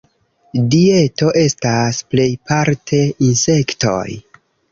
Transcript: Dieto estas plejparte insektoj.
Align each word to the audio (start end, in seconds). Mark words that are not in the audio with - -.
Dieto 0.75 1.27
estas 1.41 1.99
plejparte 2.13 3.03
insektoj. 3.31 4.09